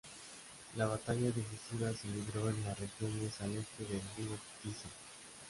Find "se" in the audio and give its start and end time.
1.93-2.07